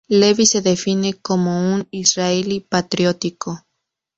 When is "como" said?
1.13-1.75